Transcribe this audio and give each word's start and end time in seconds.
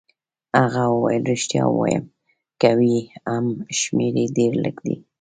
هغه 0.59 0.83
وویل: 0.93 1.23
ریښتیا 1.31 1.63
وایم، 1.71 2.05
که 2.61 2.69
وي 2.79 2.95
هم 3.29 3.45
شمېر 3.79 4.13
يې 4.21 4.25
ډېر 4.37 4.53
لږ 4.63 4.75
دی. 4.85 4.95